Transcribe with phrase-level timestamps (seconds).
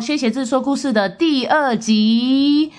[0.00, 2.72] 来到薛协志说故事的第二集。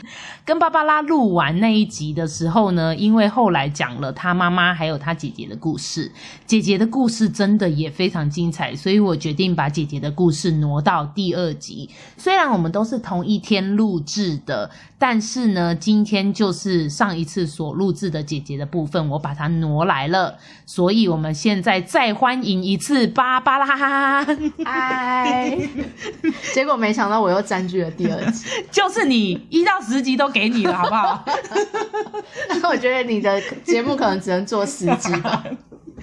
[0.44, 6.12] 跟芭芭拉录完那一集的时候呢，因为后来讲了她妈妈还有她姐姐的故事，
[6.48, 11.88] 姐姐的故事真的也非常精彩，所以我决定把姐姐的故事挪到第二集。
[12.18, 24.26] 虽然我们都是同一天录制的，但是呢，今天就是上一次所录制的姐姐的部分，我把它挪来了，所以我们现在再欢迎一次芭芭拉。
[24.65, 25.56] 嗨，
[26.51, 30.31] 结果没想到我又占据了第二集，就是你一到十集都。
[30.32, 31.26] 给你了，好不好？
[32.62, 35.44] 那我觉得你的节目可能只能做十集吧，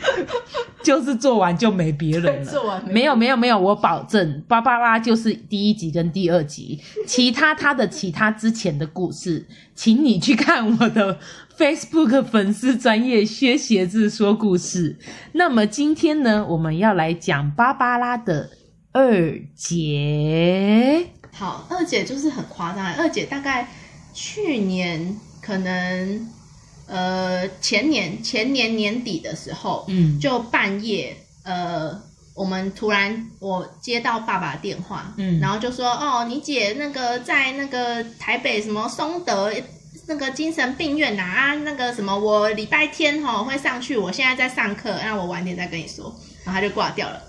[0.82, 2.44] 就是做完就没别人了。
[2.44, 11.18] 做 完没，没有没有没有，我保证，芭芭拉就是第一集跟第二集，其他他的其他之前的故事，请你去看我的
[11.56, 14.96] Facebook 粉丝专业薛鞋子说故事。
[15.32, 18.50] 那么今天呢，我们要来讲芭芭拉的
[18.92, 21.06] 二姐。
[21.32, 23.68] 好，二姐就是很夸张，二姐大概。
[24.20, 26.28] 去年可能，
[26.88, 32.02] 呃，前年前年年底的时候，嗯，就半夜，呃，
[32.34, 39.52] 我们突然我接到爸爸电话，嗯，然后就说，哦，你姐那个在那个台北什么松德
[40.08, 46.12] 那个精神病院呐啊，那个什么，我礼拜天哈会上去，我现在在上课，那我晚点再跟你说，
[46.44, 47.22] 然后他就挂掉了。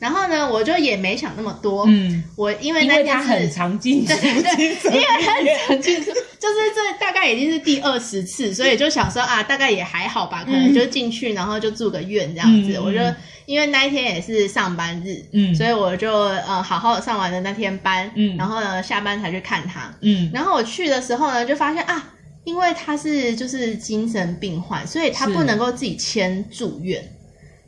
[0.00, 1.84] 然后呢，我就也没想那么多。
[1.86, 12.72] 嗯，我因为那天是很常进出，对对，因为很常进 出，就是这大概已经是第二十次，所以就想说啊，大概也还好吧，可能就进去，然后就住个院这样子。
[12.74, 12.98] 嗯、我就
[13.44, 22.14] 因为那一天也是上班日，嗯，所以我就呃好好的上完了那天班，嗯，然后呢下班才去看他，嗯，然后我去的时候呢，就发现啊，
[22.44, 27.04] 因为他是就是精神病患，所以他不能够自己签住院。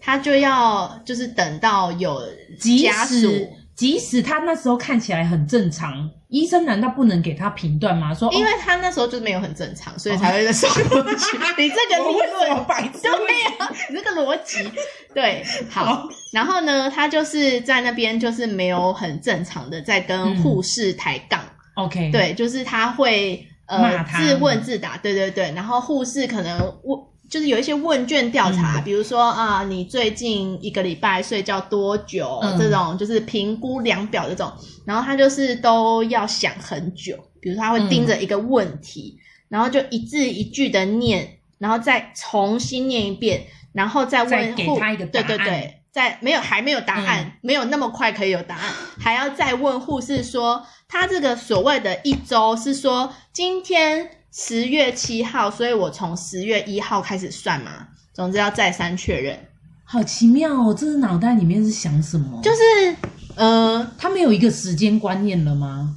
[0.02, 2.20] 他就要就是等到有
[2.58, 8.12] 家属，即使即使他那时候看起来很正常，医生难道不能给他评断吗？
[8.12, 11.36] 说，因为他那时候就是没有很正常，所以才会在送过去。
[11.56, 14.68] 你这个 理论白痴，对呀，你这个逻辑
[15.14, 15.44] 对。
[15.70, 21.40] 好，然后呢，他就是在那边就是没有很正常的在跟护士抬杠。
[21.74, 27.00] OK，对，就是他会呃自问自答，对对对，然后护士可能问。
[27.32, 32.38] 就是有一些问卷调查，嗯、比如说啊，你最近一个礼拜睡觉多久？
[32.42, 34.52] 嗯、这种就是评估量表这种，
[34.84, 45.06] 然后他就是都要想很久，比如说他会盯着一个问题，嗯、然后就一字一句的念，然后再重新念一遍，然后再问再给他一个。
[45.06, 48.70] 对对对，再没有还没有答案，嗯、没有那么快可以有答案，
[49.00, 54.18] 还要再问护士说，他这个所谓的一周是说今天。
[54.34, 57.88] 十月七号，所以我从十月一号开始算嘛。
[58.14, 59.38] 总之要再三确认。
[59.84, 62.40] 好奇妙哦，这是脑袋里面是想什么？
[62.42, 62.96] 就是
[63.36, 65.96] 呃，他没有一个时间观念了吗？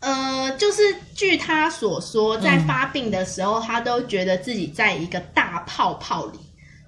[0.00, 0.82] 呃，就是
[1.14, 6.38] 据他所说，在发病的时候，嗯、他都觉得自己在一个大泡泡里，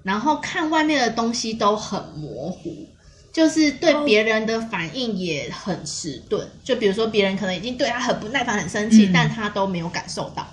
[0.03, 2.87] 然后看外面的东西都很模糊，
[3.31, 6.47] 就是对别人的反应也很迟钝。
[6.63, 10.47] 就比如说，别人可能已经对他很不耐烦、很生气，嗯、但他都没有感受到。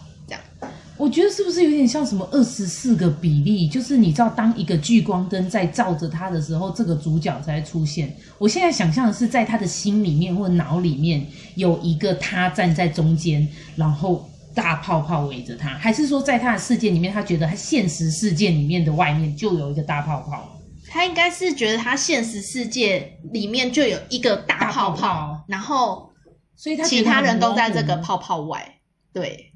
[0.98, 3.68] 我觉得是不是有点像什么二十四个比例？
[3.68, 8.16] 就是你知道，当一个聚光灯在照着他的时候，这个主角才出现。
[8.38, 13.46] 我现在想象的是，在他的心里面或脑里面有一个他站在中间，
[13.76, 20.58] 然后大泡泡围着他，还是说在他的世界里面，他觉得他现实世界里面的外面就有一个大泡泡？
[20.88, 26.10] 他应该是觉得他现实世界里面就有一个大泡泡，泡泡然后
[26.54, 28.78] 所以他其他人都在这个泡泡外，
[29.12, 29.52] 对。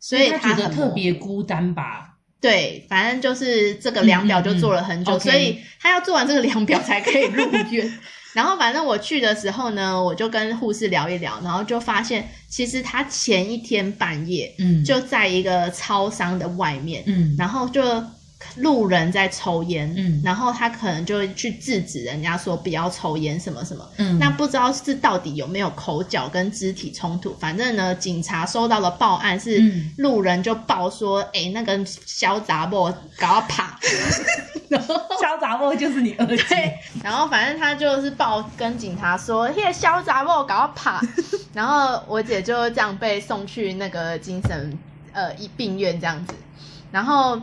[0.00, 2.14] 所以他觉得特别孤单吧？
[2.40, 7.98] 对，反正就是这个量表就做了很久，嗯嗯、所以他要做完这个量表才可以入院。
[8.34, 17.82] 然后反正我去的时候呢，我就跟护士聊一聊，然后就发现其实他前一天半夜，嗯，就在一个超商的外面，嗯，然后就。
[18.56, 29.60] 路人在抽烟，嗯，然后他可能就会去制止人家说不要抽烟什么什么，嗯，那不知道是到底有没有口角跟肢体冲突，反正呢，警察收到了报案，是
[29.98, 33.76] 路人就报说，哎、嗯欸，那个小杂货搞怕，
[34.68, 41.00] 然后小杂货就是你二姐，然后反正他就是报跟警察说，嘿，小杂货搞怕，
[41.52, 44.78] 然后我姐就这样被送去那个精神
[45.12, 46.34] 呃一病院这样子，
[46.92, 47.40] 然后。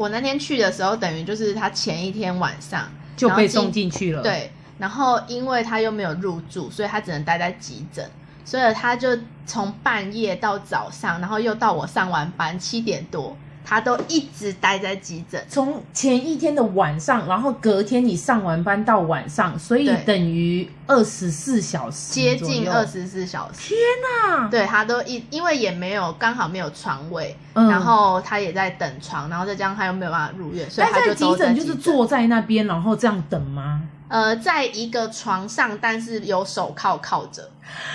[0.00, 2.88] 我那天去的时候，等于就是他前一天晚上
[3.18, 4.22] 就被送进去了。
[4.22, 8.10] 对，然后因为他又没有入住，所以他只能待在急诊，
[8.42, 9.10] 所以他就
[9.44, 13.36] 从半夜到早上，然后又到我上完班七点多。
[13.70, 23.68] 他都一直待在急诊，从前一天的晚上，然后隔天你上完班到晚上，所以等于二十四小时，接近二十四小时。
[23.68, 24.48] 天哪！
[24.48, 31.64] 对，他都一，因为也没有刚好没有床位，嗯，然后他也在等床，然后再加上他又没有办法入院，所以他就都在急诊。
[31.64, 33.82] 就是坐在那边，然后这样等吗？
[34.08, 37.48] 呃，在一个床上，但是有手铐铐着，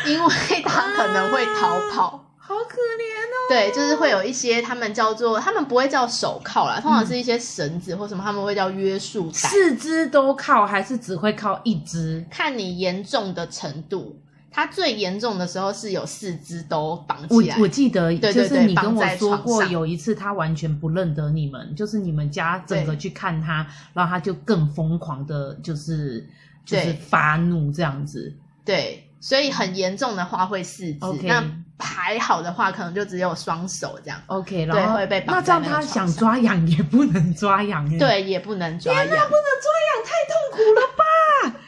[0.05, 0.29] 因为
[0.63, 2.24] 他可能会逃跑。
[2.45, 3.49] 啊好可怜哦！
[3.49, 9.49] 对，就是会有一些他们叫做，他们不会叫手铐啦，通常是一些绳子或什么，他们会叫约束带。
[9.49, 12.23] 四肢都铐还是只会铐一只？
[12.29, 14.19] 看你严重的程度。
[14.51, 17.57] 他最严重的时候是有四肢都绑起来。
[17.57, 26.25] 我我记得，就是你跟我说过，有一次他完全不认得你们，就是你们家整个去看他，然后他就更疯狂的，就是
[26.63, 28.33] 就是发怒这样子。
[28.63, 30.99] 对，所以很严重的话会四肢。
[31.23, 31.43] 那
[31.79, 34.21] 还好的话，可能就只有双手这样。
[34.27, 41.59] OK，然后会被绑在那，那这样他想抓痒也不能抓痒，对，也不能抓痒，天哪，不能抓痒，太痛苦了吧？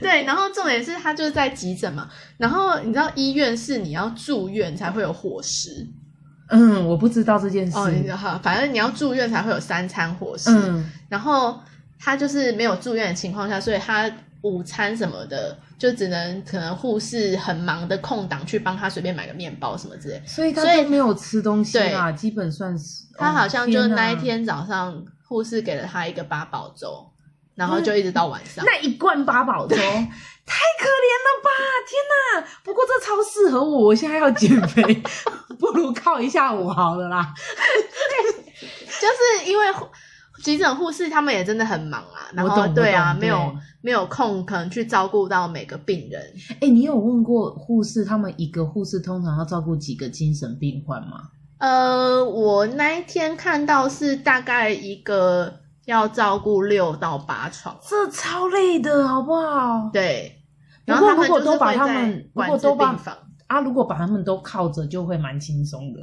[0.00, 2.08] 对，然后重点是他就是在急诊嘛，
[2.38, 5.86] 然后你知道医院是你要住院才会有伙食。
[6.48, 7.78] 嗯，我不知道这件事。
[7.78, 10.50] 哦，反正你要住院才会有三餐伙食。
[10.50, 11.58] 嗯，然后
[11.98, 14.10] 他就是没有住院的情况下，所以他
[14.42, 15.58] 午餐什么的。
[15.78, 23.02] 就只能可能护士很忙的空档去帮他随便买个面包什么之类，所以他都没有吃东西啊，基本算是。
[23.18, 27.04] 他好像就那一天早上护士给了他一个八宝粥，
[27.56, 28.62] 然后就一直到晚上。
[28.70, 31.50] 那一罐八宝粥太可怜了吧！
[31.88, 32.48] 天哪！
[32.62, 35.02] 不过这超适合我，我现在要减肥，
[35.58, 37.34] 不如靠一下我好了啦。
[38.46, 39.66] 就是因为。
[40.42, 46.22] 急诊护士他们也真的很忙啊，然后对啊，没有没有空可能去照顾到每个病人。
[46.52, 51.30] 哎、欸，你有问过护士，他们一个护士通常要照顾几个精神病患吗？
[51.58, 59.90] 呃，我那一天看到是大概一个要照顾六到八床，这超累的，好不好？
[59.92, 60.38] 对。
[60.84, 62.96] 然后如果都把他们，如果都把
[63.46, 66.00] 啊，如果把他们都靠着，就会蛮轻松的。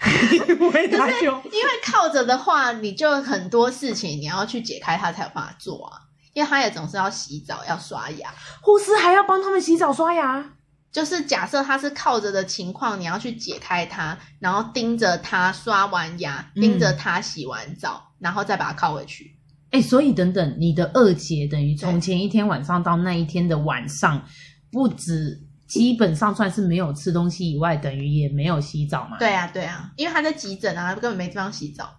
[0.32, 6.02] 因为因为靠着的话，你就很多事情你要去解开它才有办法做啊。
[6.34, 8.28] 因为他也总是要洗澡、要刷牙，
[8.60, 10.52] 护士还要帮他们洗澡、刷牙。
[10.92, 19.34] 就是假设他是靠着的情况，你要去解开他，然后盯着他刷完牙，盯着他洗完澡，然后再把他靠回去。
[19.70, 24.22] 哎、欸，所以等等，你的二姐等于从前一天晚上到那一天的晚上，
[24.70, 25.45] 不止。
[25.66, 29.16] 基本上算是没有吃东西以外，等于也没有洗澡嘛。
[29.18, 31.96] 对啊，对啊，因为他在急诊啊，根本没地方洗澡，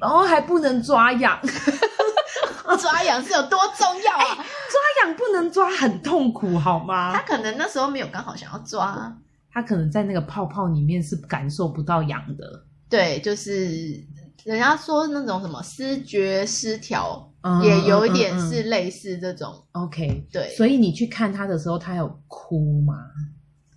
[0.00, 1.38] 然后还不能抓痒，
[2.80, 4.24] 抓痒是有多重要啊？
[4.24, 7.12] 欸、 抓痒不能抓，很痛苦好吗？
[7.14, 9.14] 他可能那时候没有刚好想要抓，
[9.52, 12.64] 他可能在那个泡泡里面是感受不到痒的。
[12.88, 14.00] 对，就是
[14.44, 17.32] 人家说那种什么思觉失调。
[17.62, 19.52] 也有一点是类似这种。
[19.54, 20.52] 嗯嗯嗯、OK，对。
[20.56, 22.94] 所以你去看他的时候，他有哭吗？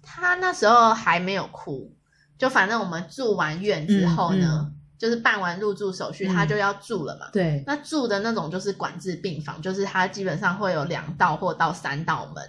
[0.02, 1.94] 他那时候还没有哭，
[2.36, 7.28] 就反正我们住完院之后呢，嗯嗯、就是办完入住手续，他就要住了嘛。
[7.28, 7.64] 嗯、对。
[7.68, 12.44] 那住的那种就是管制病房，就是他基本上会有两道或到三道门，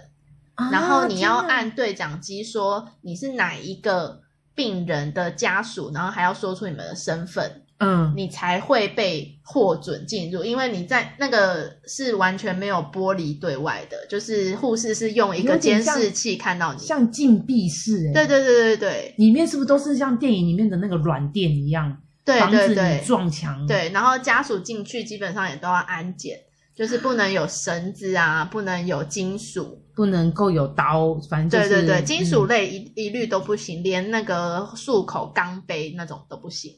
[0.55, 4.21] 啊、然后你要按对讲机说你是哪一个
[4.55, 7.60] 病人的家属，然后还要说出你们的身份。
[7.83, 18.13] 嗯，你才会被获准进入，因为你在那个是完全没有玻璃对外的，就是护士是用一个监视器看到你，像禁闭室欸。
[18.13, 23.65] 对对对对对，里面是不是都是像电影里面的那个软垫一样，对对对，撞墙。
[23.65, 26.37] 对，然后家属进去基本上也都要安检，
[26.75, 36.71] 就是不能有绳子啊，不能有金属，不能够有刀，反正就是对对对，金属类一一律都不行，连那个漱口钢杯那种都不行。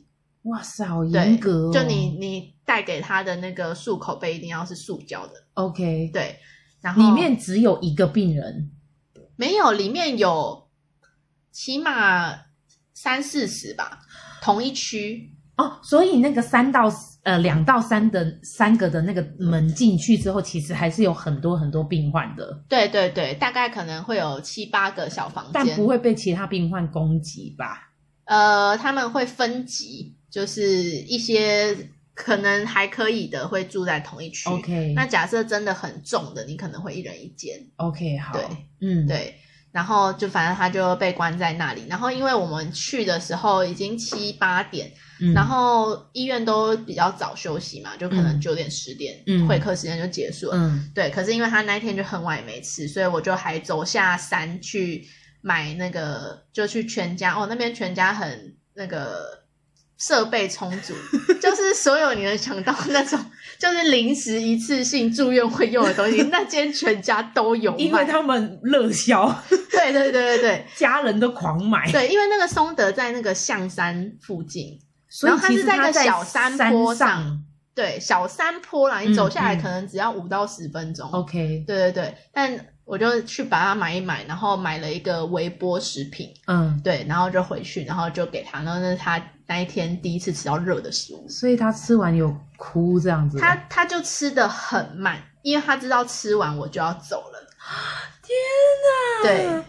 [0.43, 1.71] 哇塞，好严格哦！
[1.73, 5.33] 就你你带给他的那个漱口杯一定要是塑胶的。
[5.53, 6.37] OK，对。
[6.81, 8.69] 然后里面只有一个病人，
[9.37, 10.67] 没有，里面有
[11.49, 12.35] 起码
[12.93, 14.01] 三四十吧，
[14.41, 15.79] 同一区哦。
[15.81, 16.91] 所以那个三到
[17.23, 22.65] 呃两到三的三个的那个门进去之后，其实还是有很多很多病患的。
[22.67, 27.93] 对对对，大概可能会有七八个小房间，但不会被其他病患攻击吧？
[28.25, 30.17] 呃，他们会分级。
[30.33, 31.77] 就是一些
[32.15, 34.49] 可能还可以的会住在同一区。
[34.49, 37.63] OK，那假设真的很重的，你可能会一人一间。
[37.75, 38.33] OK，好。
[38.33, 38.43] 对，
[38.81, 39.35] 嗯，对。
[39.71, 41.85] 然后就反正他就被关在那里。
[41.87, 50.57] 然后因为我们去的时候已经七八点，嗯、然后医院都比较早休息嘛，就可能九点十点，嗯，会客时间就结束了。
[50.57, 51.11] 嗯，对。
[51.11, 55.07] 可是因为他那天就很晚也没吃，所以我就还走下山去
[55.41, 57.35] 买那个，就去全家。
[57.35, 59.42] 哦，那边全家很那个。
[60.05, 60.93] 设备充足，
[61.41, 63.17] 就是所有你能想到那种，
[63.57, 69.33] 就是临时一次性住院会用的东西，那间全家都有卖，因为他们热销。
[69.71, 71.89] 对对对对对，家人都狂买。
[71.89, 77.43] 对，因为那个松德在那个象山附近，所以然后它是在一个小山坡上，上
[77.73, 81.09] 对，小山坡啦，你走下来可能只要五到十分钟。
[81.11, 82.59] OK，对对对，但。
[82.85, 93.37] 我就去把它买一买，然后买了一个微波食品，嗯，对，然后就回去，然后就给他，然后那是他那一天第一次吃到热的食物，所以他吃完有哭这样子。
[93.37, 97.39] 他他就吃的很慢，因为他知道吃完我就要走了。
[98.23, 98.35] 天
[98.83, 99.23] 哪！
[99.23, 99.63] 对，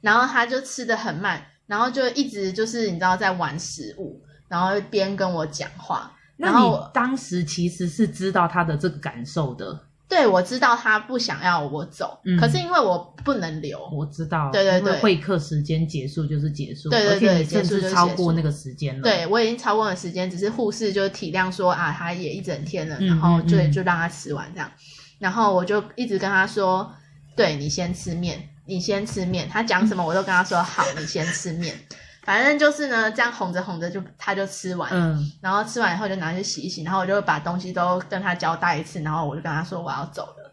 [0.00, 6.12] 然后他就吃的很慢，然后就一直就是你知道在玩食物，然后边跟我讲话。
[6.36, 9.86] 然后你当时其实是知道他的这个感受的。
[10.12, 13.78] 对，我知道他不想要我走，嗯、可是因为我不能留。
[13.90, 19.02] 我知道，对对对，会客时间结束就是结束，对对对，而且你甚至超过那个时间了。
[19.02, 24.70] 对，我已经超过了时间，只是护士就体谅说啊，他也一整天了，然后就就让他吃完这样。
[25.18, 26.92] 然后我就一直跟他说，
[27.34, 29.48] 对，你先吃面，你先吃面。
[29.48, 31.74] 他讲什么我都跟他说好，你先吃面。
[32.22, 40.52] 反正就是呢，这样哄着哄着就他就吃完，嗯，然后吃完以后就拿去洗一洗，然后我就把东西都跟他交代一次，然后我就跟他说我要走了，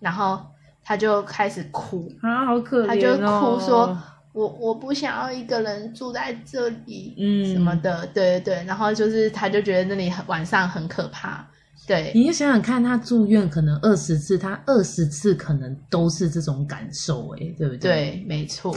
[0.00, 0.40] 然后
[0.82, 2.10] 他就开始哭。
[2.22, 3.98] 啊，好可怜哦，他就哭说
[4.32, 11.46] 我我不想要一个人住在这里，嗯，什么的，对对对，然后就是他就觉得那里晚上很可怕，
[11.86, 17.78] 对，你就想想看，他住院可能二十次，他二十次可能都是这种感受，哎，对不对？
[17.78, 18.72] 对，没错。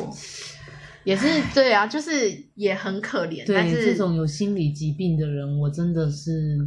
[1.03, 3.45] 也是对啊，就是也很可怜。
[3.45, 6.57] 对，但是这种有心理疾病的人，我真的是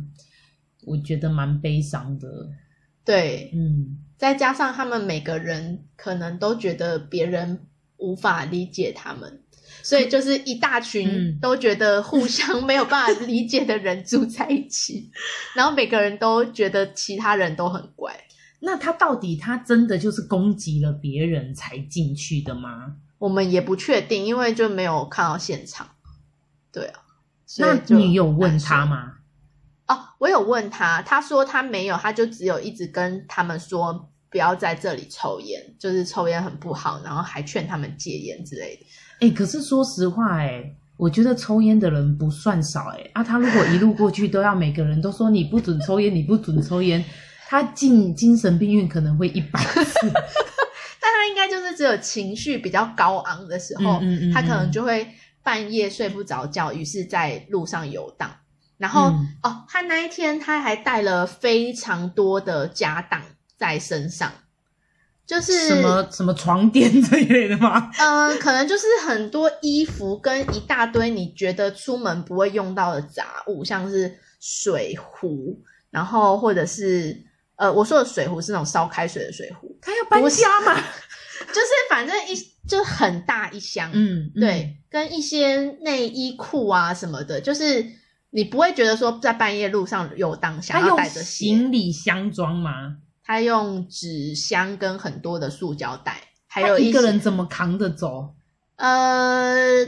[0.85, 2.29] 我觉得蛮悲伤的。
[3.05, 7.67] 对，嗯，再加上他们每个人可能都觉得别人
[7.97, 9.41] 无法理解他们，
[9.83, 15.11] 所以就是一大群都觉得互相 没有办法理解的人住在一起，
[15.55, 18.15] 然后每个人都觉得其他人都很怪。
[18.61, 22.97] 那他到底他真的就是攻击了别人才进去的吗？
[23.19, 25.89] 我们也不确定，因为就没有看到现场。
[26.73, 27.01] 对啊，
[27.59, 29.13] 那你有问他吗？
[29.87, 38.87] 哦，我有问他，他说他没有，他就只有一直跟他们说不要在这里抽烟，就是抽烟很不好，然后还劝他们戒烟之类的。
[39.21, 47.03] 哎、欸，可是说实话、欸，哎，我觉得抽烟的人不算少、欸，哎啊，他如果一路过去都要每个人都说你不准抽烟，你不准抽烟，
[47.49, 50.13] 他进精神病院可能会一百次。
[51.27, 55.09] 他应该就是只有情绪比较高昂的时候，嗯嗯嗯嗯，他可能就会
[55.43, 58.31] 半夜睡不着觉，于是在路上游荡。
[58.79, 63.21] 然后、嗯、哦，他那一天他还带了非常多的家当
[63.57, 64.31] 在身上，
[65.27, 67.91] 就是什么什么床垫之类的吗？
[67.99, 75.59] 嗯、呃，可能就是很多衣服跟一大堆你觉得出门不会用到的杂物，像是水壶，
[75.91, 77.25] 然后或者是
[77.57, 79.75] 呃，我说的水壶是那种烧开水的水壶。
[79.81, 80.79] 他要搬家吗？
[81.49, 82.35] 就是反正一
[82.69, 87.85] 就很大一箱，嗯，对，跟一些内衣裤啊什么的，就是
[88.31, 92.97] 你不会觉得说在半夜路上游荡想要带着行李箱装吗？
[93.23, 98.35] 他用纸箱跟很多的塑胶袋，还有一,一个人怎么扛着走？
[98.77, 99.87] 呃，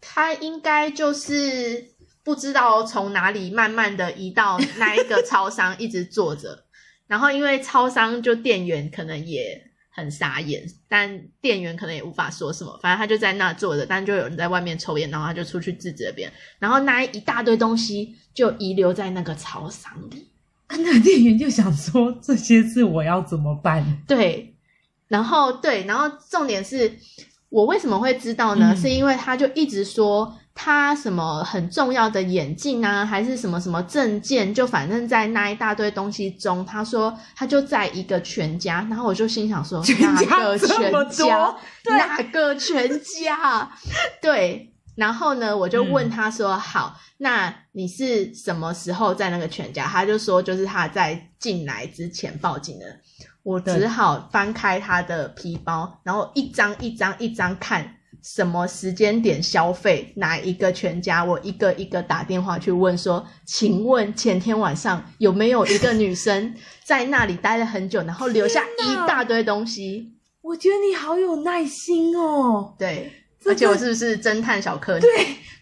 [0.00, 6.64] 他应该就是不知道从哪里慢慢的移到那一个超商，一直坐着，
[7.06, 9.67] 然后因为超商就店员可能也。
[9.98, 20.28] 很傻眼，但店员可能也无法说什么，反正他就在那坐着，但就有人在外面抽烟，然后他就出去制止了别人，然后那一大堆东西就遗留在那个超商里，
[20.68, 23.84] 那店员就想说，这些事我要怎么办？
[24.06, 24.54] 对，
[25.08, 26.92] 然后对，然后重点是
[27.48, 28.72] 我为什么会知道呢？
[28.72, 30.38] 嗯、是因为他就一直说。
[30.60, 41.56] 他什么很重要的眼镜啊，还是什么什么证件，就反正在那一大堆东西中，他说他就在一个全家，然后我就心想说， 哪个全家？
[41.84, 43.70] 哪个全家？
[44.20, 49.86] 对，然后呢，我就问他说，嗯、好，那你是什么时候在那个全家？
[49.86, 52.84] 他就说，就是他在进来之前报警的。
[53.44, 57.94] 我只好翻开他的皮包，然后一张一张一张看。
[58.22, 61.24] 什么时间点消费哪一个全家？
[61.24, 70.14] 我一个一个打电话去问说，请问前天晚上有没有一个女生在那里待了很久，然后留下一大堆东西？
[70.42, 72.74] 我觉得你好有耐心哦。
[72.78, 73.12] 对，
[73.46, 74.98] 而且我是不是侦探小柯？
[74.98, 75.08] 对。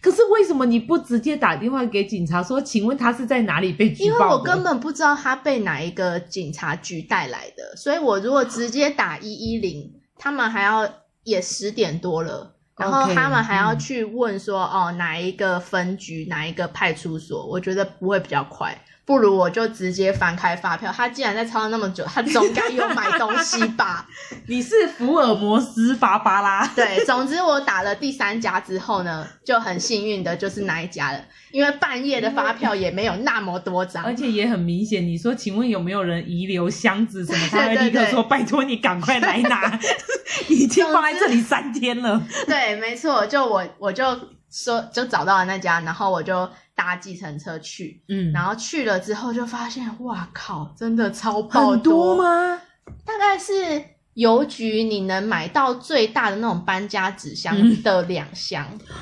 [0.01, 4.05] 可是为什么你不直接打电话给警察说，请问他是在哪里被举报？
[4.05, 10.89] 因为我根本不知道他被哪一个警察局带来的，所以我如果直接打一一零，他们还要。
[11.27, 17.45] 也十点多了，然后他们还要去问说，嗯、哦，哪一个分局，哪一个派出所？
[17.45, 18.81] 我觉得不会比较快。
[19.07, 20.91] 不如我就直接翻开发票。
[20.95, 24.05] 他既然在超市那么久，他总该有买东西吧？
[24.47, 26.67] 你是福尔摩斯芭芭拉？
[26.75, 31.21] 对，总之我打了第三家之后呢，就很幸运的就是那一家了，
[31.51, 35.01] 因为半夜的发票也没有那么多张，而且也很明显。
[35.07, 37.39] 你说，请问有没有人遗留箱子什么？
[37.49, 39.79] 他会立刻说：“对对对拜托你赶快来拿，
[40.49, 44.03] 已经放在这里三天了。”对，没错，就我我就
[44.51, 46.49] 说就找到了那家，然后我就。
[46.77, 52.61] 搭计程车去，嗯，然后去了之后就发现，哇靠，真的超爆多，很多吗？
[53.03, 58.95] 大概是邮局你能买到最大的那种搬家纸箱的两箱，嗯，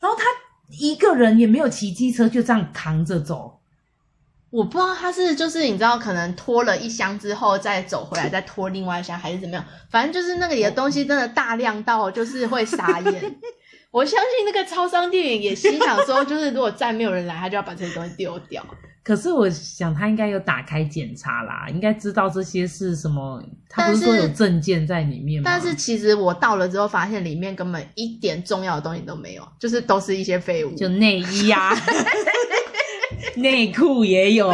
[0.00, 0.24] 然后他
[0.80, 3.60] 一个人也没有骑机车，就这样扛着走。
[4.50, 13.36] 我不知道他是就是你知道可能拖了一箱之后再走回来再拖另外一箱还是怎么样，反正就是那个里的东西真的大量到就是会傻眼。
[13.90, 18.64] 我相信那个超商店员也心想说，就是如果再没有人来，他就要把这些东西丢掉。
[19.02, 23.42] 可是我想他应该有打开检查啦，应该知道这些是什么。
[23.68, 25.50] 他不是说有证件在里面吗？
[25.50, 31.74] 但是，但是其实我到了之后，发现里面根本一点重要的东西都没有，就是都是一些废物，就内衣啊，
[33.36, 34.52] 内裤也有。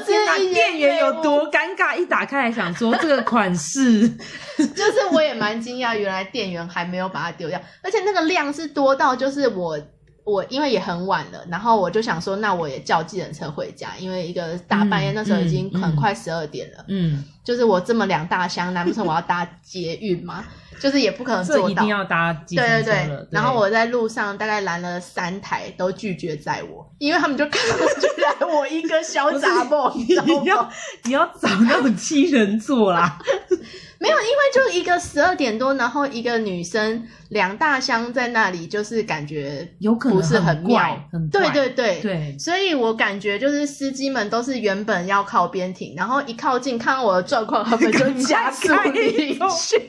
[0.00, 4.08] 都是店员有多尴尬，一打开来想说这个款式，
[4.56, 9.78] 就是我也蛮惊讶，原来店员还没有把它丢掉，而且那个量是多到就是我
[10.24, 20.44] 我因为也很晚了，然后我就想说那我也叫计程车回家，因为一个大半夜那时候已经很快十二点了，嗯，嗯，就是我这么两大箱，难不成我要搭捷运吗？
[20.80, 22.82] 就是也不可能做到，一定要搭计程车了。
[22.82, 23.28] 对对对。
[23.30, 30.70] 然后我在路上大概拦了三台，都拒绝载我，因为他们就看不出来我一个小杂货， 你要
[31.04, 33.18] 你要找那种七人座啦。
[34.02, 41.00] 没有，因为就一个十二点多，然后一个女生两大箱在那里，就是感觉有可能不是很妙。
[41.12, 49.78] 很对对对对，所以我感觉就是司机们都是原本要靠边停，然后一靠近看到我的状况，他们就加速离去。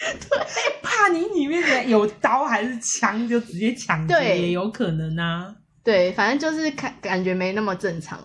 [0.00, 0.38] 对，
[0.82, 5.54] 怕你里面有刀还是枪，就直接抢劫也有可能啊。
[5.84, 8.18] 对，反正就是看感觉没那么正常。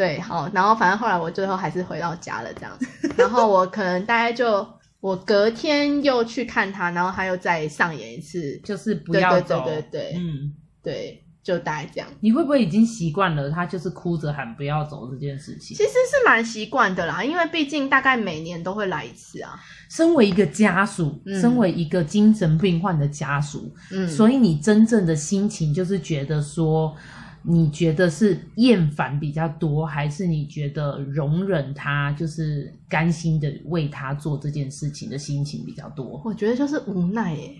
[0.00, 2.86] 对，好，然后反正后来我最后还是回到家了，这样子。
[3.18, 4.66] 然后我可能大概就
[5.00, 9.62] 我隔天又去看他，然后他又再上演一次，就是不要走。
[9.64, 11.24] 对对对对，嗯，对。
[11.42, 15.74] 就大概这样，你会不会已经习惯了他就是哭着喊不要走这件事情？
[15.74, 19.58] 其实是蛮习惯的啦，因为毕竟大概每年都会来一次啊。
[19.88, 26.94] 身为一个家属，嗯、身为一个精神病患的家属，嗯，所以你真正的心情就是觉得说，
[27.42, 36.20] 你觉得是厌烦比较多，还是你觉得容忍他，就是甘心的为他做这件事情的心情比较多？
[36.24, 37.54] 我觉得就是无奈耶，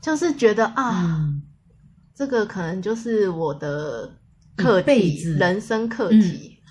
[0.00, 1.04] 就是觉得啊。
[1.04, 1.42] 嗯
[2.18, 4.10] 这个可能就是我的
[4.56, 6.56] 课题，人生课题。
[6.58, 6.64] 嗯、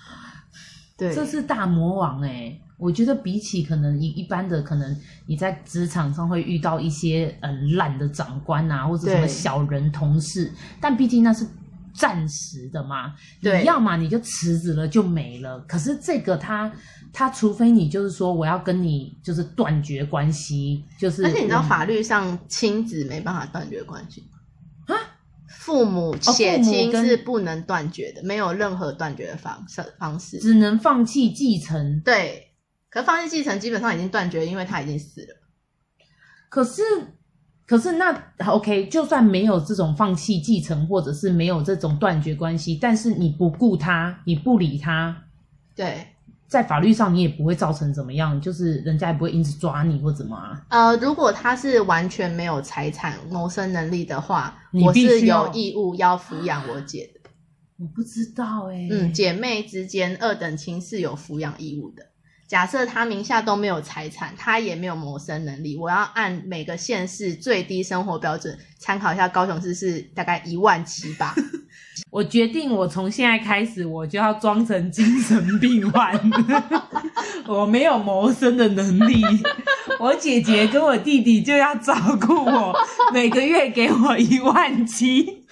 [0.98, 2.62] 对，这是大魔王哎、欸！
[2.76, 11.46] 我觉得比起可能一一般的，可能你在职场上会遇到一些很烂的长官啊，或者什么小人同事，但毕竟那是
[11.96, 13.14] 暂时的嘛。
[13.42, 15.58] 对，你要么你就辞职了就没了。
[15.60, 16.70] 可是这个他
[17.12, 24.28] 他，除非你就是说我要跟你就是断绝关系，就是而且你知道法律上亲子没办法断绝关系
[24.86, 24.94] 啊。
[25.48, 32.00] 父母血亲是不能断绝的，没有任何断绝的方式方式，只能放弃继承。
[32.00, 32.52] 对，
[32.90, 35.28] 可放弃继承基本上已经断绝，因为他已经死了。
[36.48, 36.82] 可是，
[37.66, 45.24] 可是那 OK，就算没有这种放弃继承，或者是没有这种断绝关系，但是你不顾他，你不理他，
[45.74, 46.06] 对。
[46.48, 50.64] 在法律上，你也不会造成怎么样，就是人家也不会因此抓你或怎么啊。
[50.68, 57.30] 呃，如果他是完全没有财产谋生能力的话，我是有义务要抚养我姐的。
[57.78, 58.88] 我不知道哎、欸。
[58.92, 62.04] 嗯，姐妹之间二等亲是有抚养义务的。
[62.48, 71.34] 假设他名下都没有财产，他也没有谋生能力，我要按每个县市最低生活标准参考一下，高雄市是大概一万七吧。
[72.10, 76.14] 我决定，我从现在开始，我就要装成精神病患。
[77.48, 79.22] 我没有谋生的能力，
[79.98, 82.74] 我姐姐跟我弟弟就要照顾我，
[83.12, 85.44] 每个月给我一万七，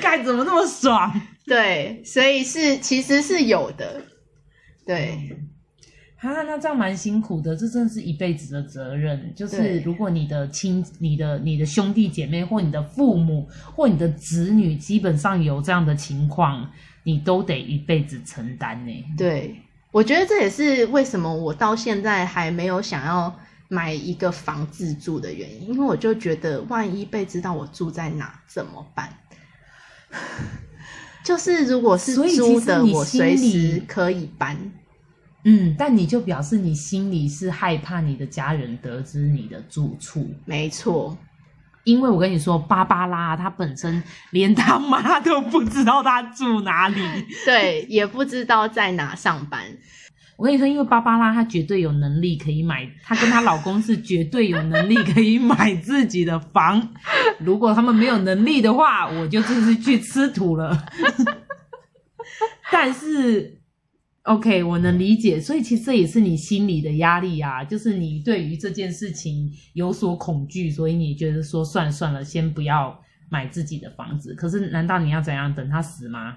[0.00, 1.20] 该怎么那么爽？
[1.46, 4.04] 对，所以是其实是有的，
[4.86, 5.36] 对。
[6.20, 9.32] 啊，那这样蛮辛苦的，这真的是一辈子的责任。
[9.36, 16.68] 就是如果你的亲、你的、你的兄弟姐妹，或你的父母，或你的子女，基本上有这样的情况，
[17.04, 18.92] 你都得一辈子承担呢。
[19.16, 19.54] 对，
[19.92, 29.08] 我觉得这也是为什么我到现在还没有想要买一个房自住的原因，因为我就觉得万一被知道我住在哪怎么办？
[31.22, 34.56] 就是如果是租的，我随时可以搬。
[35.50, 40.30] 嗯，但你就表示你心里是害怕你的家人得知你的住处。
[40.44, 41.16] 没错，
[41.84, 47.00] 因为我跟你说，芭芭拉她本身连她妈都不知道她住哪里，
[47.46, 49.62] 对，也不知道在哪上班。
[50.36, 56.90] 我跟你说，因为芭芭拉她绝对有能力可以买，她跟她老公是绝对有能力可以买自己的房。
[57.40, 60.84] 如果他们没有能力的话，我就就是去吃土了。
[62.70, 63.57] 但是。
[64.28, 74.34] OK，我能理解，所以其实这也是你心里的压力啊，就是你对于这件事情有所恐惧，所以你觉得说算了算了，先不要买自己的房子。
[74.34, 76.36] 可是难道你要怎样等他死吗？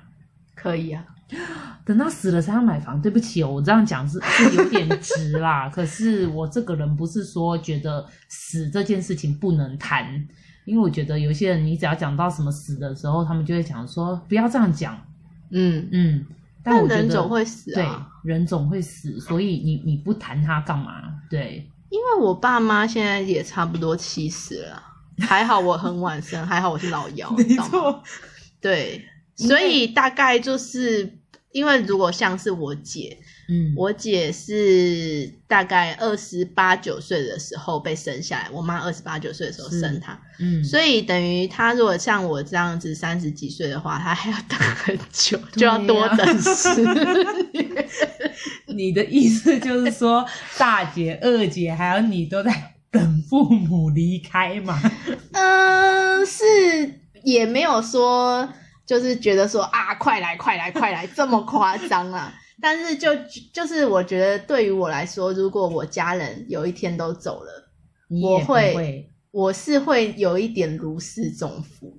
[0.55, 1.05] 可以啊，
[1.83, 3.01] 等他死了才要买房。
[3.01, 5.67] 对不起哦，我这样讲是是有点直啦。
[5.73, 10.25] 可是我这个人不是说觉得死这件事情不能谈，
[10.63, 14.97] 因为我觉得有些人你只要讲到什么死的时候，他们就会讲说不要这样讲。
[15.49, 16.25] 嗯嗯。
[16.63, 21.01] 但我觉得人总会死啊，对，人总会死，所以你你不谈他干嘛？
[21.29, 24.83] 对，因为我爸妈现在也差不多七十了，
[25.25, 28.01] 还好我很晚生，还好我是老幺，没错，
[28.61, 29.03] 对，
[29.35, 31.17] 所以大概就是
[31.51, 33.17] 因为如果像是我姐。
[33.51, 46.81] 嗯，我姐是大概二十八九岁的时候被生下来，我妈二十八九岁的时候生她，嗯，所以等于她如果像我这样子三十几岁的话，她还要等很久，就要多等十
[47.51, 47.85] 年。
[48.73, 50.25] 你的意思就是说，
[50.57, 54.81] 大姐、二姐还有你都在等父母离开嘛？
[55.33, 56.45] 嗯、 呃，是
[57.25, 58.47] 也没有说，
[58.85, 62.33] 就是觉得说啊，快来快来快来这么夸张啊。
[62.61, 63.09] 但是就
[63.51, 67.69] 就是我觉得对于我来说，如果我家人有一天都走了，
[68.21, 71.97] 我会我是会有一点如释重负。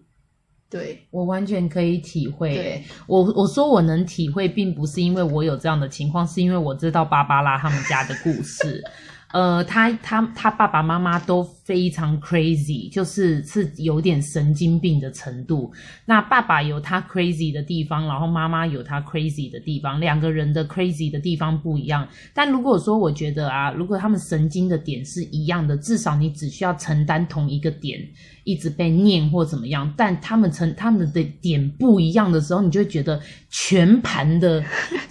[0.71, 2.55] 对，我完全可以体会。
[2.55, 8.83] 对，我我说我能体会，并不是因为我有这样的情况，是因为我知道芭芭拉他们家的故事。
[9.33, 15.73] 呃，他他他爸爸妈妈都非常 crazy，就是是有点神经病的程度。
[16.05, 22.07] 那爸爸有他 crazy 的地方，然后妈妈有他 crazy 的地方，两个人的 crazy 的地方不一样。
[22.35, 27.99] 但如果说我觉得啊，如果他们神经的点是一样的，至少你只需要承担同一个点，
[28.45, 29.93] 一直被念或怎么样。
[29.97, 33.19] 但他们成他们的点不一样的时候，你就会觉得
[33.49, 34.63] 全盘的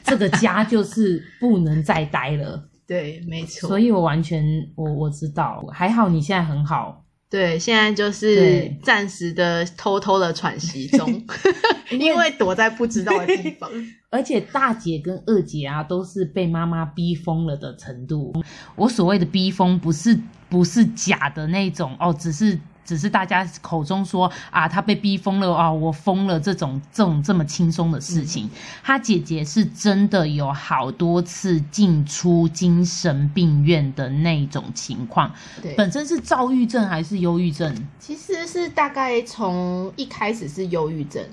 [0.03, 2.67] 这个家就是不能再待了。
[2.91, 4.43] 对，没错，所以我完全
[4.75, 7.05] 我我知道，还好你现在很好。
[7.29, 11.25] 对，现在就是暂时的偷偷的喘息中，
[11.97, 13.71] 因为躲在不知道的地方。
[14.09, 18.33] 而且大姐跟二姐啊，都是被妈妈逼疯了的程度。
[18.75, 22.59] 我所谓的逼疯，不是不是假的那种哦，只是。
[22.85, 28.45] 只是大家口中说啊，他被逼疯了啊、哦，我疯了这种这种这么轻松的事情。
[28.45, 28.49] 嗯、
[28.83, 35.31] 他姐姐是真的有好多次进出精神病院的那种情况。
[35.61, 37.75] 对，本身是躁郁症还是忧郁症？
[37.99, 41.23] 其实是大概从一开始是忧郁症，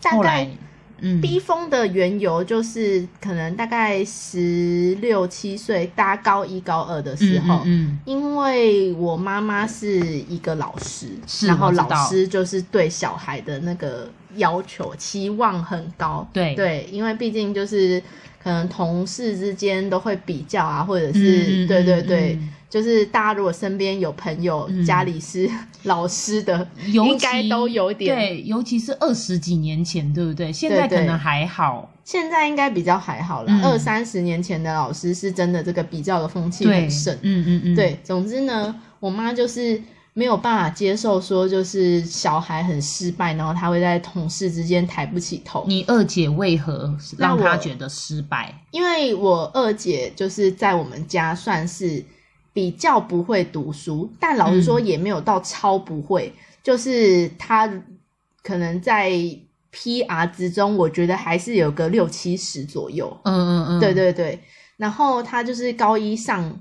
[0.00, 0.48] 大概。
[1.00, 11.08] 嗯，逼疯的缘由就是可能大概十六七岁，大高一高二的时候，嗯，嗯，嗯，因为我妈妈是一个老师，
[11.46, 16.54] 然后老师就是对小孩的那个要求期望很高，对。
[16.54, 18.02] 对，因为毕竟就是
[18.42, 22.38] 可能同事之间都会比较啊，或者是、嗯、对对对。
[22.74, 25.48] 嗯就是大家如果身边有朋友家里是
[25.84, 30.52] 老师的，嗯、应该都有点对，尤其是二十几年前，对不对？
[30.52, 33.52] 现在可能还好，现在应该比较还好了。
[33.52, 37.96] 嗯、二三十年前的老师是真的这个比较的风气很盛，嗯嗯嗯，对。
[38.02, 39.80] 总之呢，我妈就是
[40.12, 45.64] 没有办法接受说，就是小孩很失败，然后他会在同事之间抬不起头。
[45.68, 48.52] 你二姐为何让他觉得失败？
[48.72, 52.04] 因为我二姐就是在我们家算是。
[52.54, 57.68] 比较不会读书，但老实说也没有到超不会，嗯、就是他
[58.44, 59.10] 可能在
[59.72, 63.14] PR 之中，我觉得还是有个六七十左右。
[63.24, 64.38] 嗯嗯嗯，对对对。
[64.76, 66.60] 然后他就是高一上，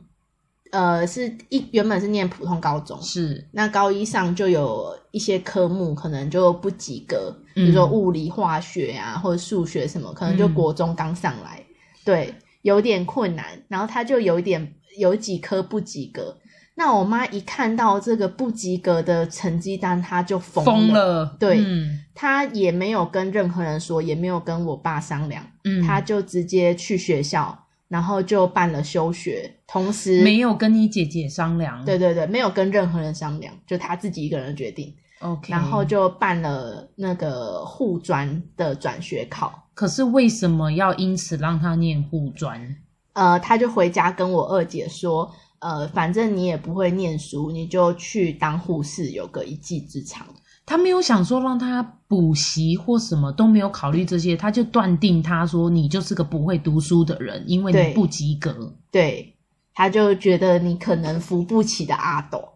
[0.71, 13.45] 呃，是一原本是念普通高中，是那高一上就有一些科目可能就不及格，嗯、比如说物理、化学啊，或者数学什么，可能就国中刚上来，嗯、对，有点困难。
[13.67, 14.73] 然后他就有一点。
[14.97, 16.37] 有几科不及格，
[16.75, 20.71] 那我妈一看到这个不及格的成绩单，她就疯了。
[20.71, 31.83] 疯了，对，嗯、她也没有跟任何人说，也没有跟我爸商量，嗯，她就直接去学校，然后就办了休学，同时没有跟你姐姐商量。
[31.85, 34.93] 对对对，没有跟任何人商量，就她自己一个人决定。
[35.19, 39.69] OK，然后就办了那个护专的转学考。
[39.73, 42.75] 可是为什么要因此让他念护专？
[43.13, 50.25] 呃，他就回家跟我二姐说，呃，反正你也不会念书，你就去当护士，有个一技之长。
[50.65, 58.51] 他没有想说让他补习或什么都没有考虑这些，他就断定他说你就是个不会读书的人，因为你不及格。
[58.89, 59.37] 对，对，
[59.73, 62.47] 他就觉得你可能扶不起的阿斗。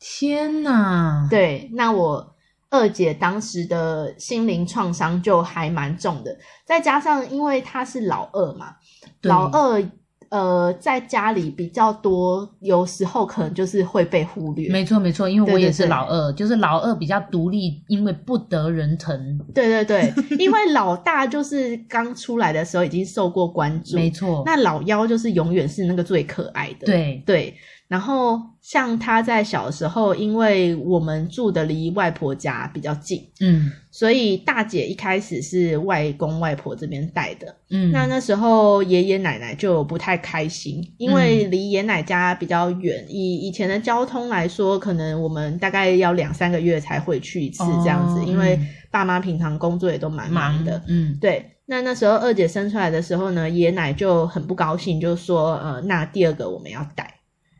[0.00, 1.26] 天哪！
[1.28, 2.34] 对，那我
[2.70, 8.74] 二姐当时的心灵创伤就还蛮重的，再加上因为她是老二嘛，
[9.22, 9.82] 老二
[10.28, 14.68] 呃在家里比较多，有时候可能就是会被忽略。
[14.70, 19.38] 没错没错，因为我也是老二，对对对，就是老二比较独立，因为不得人疼。
[19.54, 24.42] 对对对，因为老大就是刚出来的时候已经受过关注，没错。
[24.44, 26.84] 那老幺就是永远是那个最可爱的。
[26.84, 27.56] 对对。
[27.88, 51.52] 然后像他在小的时候，因为我们住的离外婆家比较近，嗯，所以大姐一开始是外公外婆这边带的，嗯，那那时候爷爷奶奶就不太开心，因为离爷奶家比较远，以以前的交通来说，可能我们大概要两三个月才回去一次这样子，哦，因为爸妈平常工作也都蛮忙的，嗯，对。
[51.70, 57.14] 那那时候二姐生出来的时候呢，爷奶就很不高兴，就说，呃，那第二个我们要带。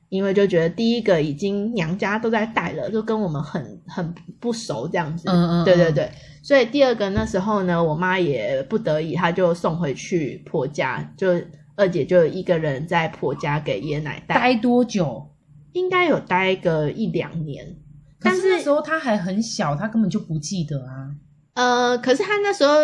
[0.08, 5.28] 因为就觉得第一个已经娘家都在带了，就跟我们很很不熟这样子。
[5.28, 6.10] 嗯嗯，对对对。
[6.42, 11.28] 所以第二个那时候呢，我妈也不得已，她就送回去婆家，就
[11.76, 14.34] 二姐就一个人在婆家给爷奶带。
[14.34, 15.30] 待多久？
[15.72, 17.76] 应该有待个一两年。
[18.20, 21.10] 但是那时候她还很小，她根本就不记得啊。
[21.54, 22.76] 呃，可是她那时候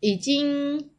[0.00, 0.90] 已经。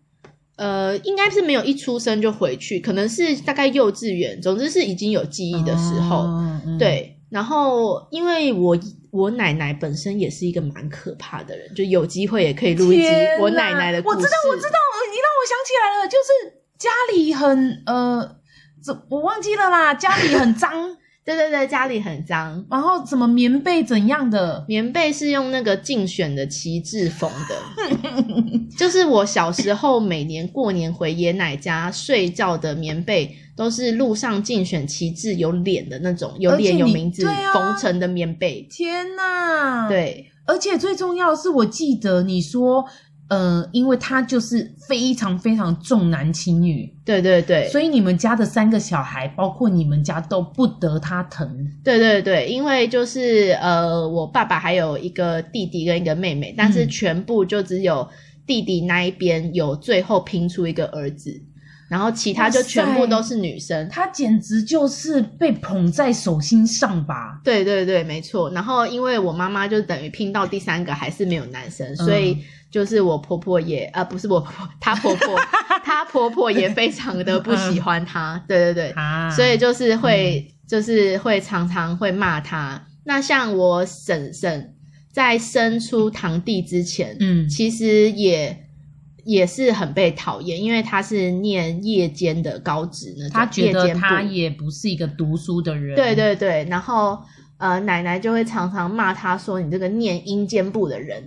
[0.62, 6.18] 呃，应该是没有一出生就回去，可能是大概幼稚园，总之是已经有记忆的时候。
[6.18, 8.78] 哦嗯、对，然后因为我
[9.10, 13.08] 我奶奶本身也是一个蛮可怕的人，就有机会也可以录一集
[13.40, 14.18] 我奶奶的故事。
[14.18, 14.78] 我知道，我知道，
[15.10, 18.36] 你让我想起来了，就是家里很呃，
[18.84, 20.96] 怎我忘记了啦，家里很脏。
[21.24, 24.66] 对对对，家里很脏，然后怎么棉被怎样的？
[24.68, 27.56] 棉被是用那个竞选的旗帜缝的，
[28.76, 38.68] 就是我小时候每年过年回爷奶家睡觉的棉被，都是路上竞选旗帜有脸的那种，有脸有名字缝成的棉被。
[38.70, 39.88] 天哪！
[39.88, 42.86] 对，而且最重要的是，我记得你说。
[43.32, 51.72] 呃，因为他就是非常非常重男轻女，对对对，所以你们家的三个小孩，包括你们家都不得他疼。
[51.82, 58.06] 对对对，因为就是呃，我爸爸还有一个弟弟跟一个妹妹，但是全部就只有
[58.46, 61.42] 弟弟那一边有最后拼出一个儿子，
[61.88, 63.88] 然后其他就全部都是女生。
[63.88, 67.40] 他简直就是被捧在手心上吧？
[67.46, 68.50] 对对对，没错。
[68.50, 72.36] 然后因为我妈妈就等于拼到第三个还是没有男生，所以。
[72.72, 75.38] 嗯就是我婆婆也啊，不是我婆婆，她婆婆，
[75.84, 82.82] 她婆婆也非常的不喜欢她，对对对，啊、所以就是会，嗯、就是会常常会骂她。
[83.04, 84.74] 那像我婶婶
[85.12, 88.68] 在生出堂弟之前，嗯，其实也
[89.26, 97.20] 也是很被讨厌，因为她是念夜间的高职呢，她觉得她也不是一个读书的人，对对对，然后
[97.58, 101.22] 呃，奶奶就会常常骂她说：“你这个念阴间部的人。”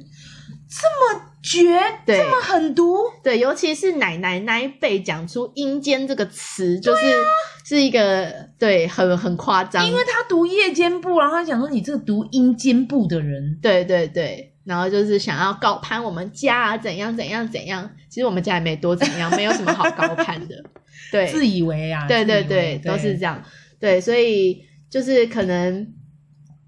[0.66, 2.16] 这么绝，对。
[2.16, 7.20] 这么狠毒，对，尤其是奶奶那一辈讲出“阴间”这个词，就是、啊、
[7.66, 20.56] 是一个对很很夸张，因为他读夜间部，然后他讲说你这个读阴间部的人，对对对，然后就是想要高攀我们家啊，怎样怎样怎样，其实我们家也没多怎样，没有什么好高攀的，
[21.12, 22.90] 对，自以为啊，对对对，对。
[22.90, 23.42] 都是这样，
[23.78, 25.92] 对，所以就是可能。